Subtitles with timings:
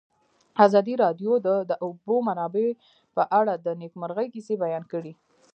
[0.65, 2.67] ازادي راډیو د د اوبو منابع
[3.15, 5.11] په اړه د نېکمرغۍ کیسې بیان کړې.